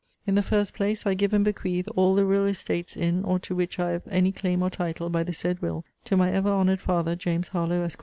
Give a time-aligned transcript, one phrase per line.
[0.25, 3.53] In the first place, I give and bequeath all the real estates in or to
[3.53, 6.79] which I have any claim or title by the said will, to my ever honoured
[6.81, 7.99] father, James Harlowe, Esq.